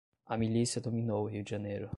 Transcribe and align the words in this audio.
A 0.25 0.35
milícia 0.35 0.81
dominou 0.81 1.25
o 1.25 1.27
Rio 1.27 1.43
de 1.43 1.51
Janeiro 1.51 1.87